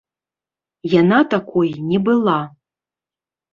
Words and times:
Яна 1.01 1.19
такой 1.35 1.69
не 1.93 1.99
была. 2.09 2.39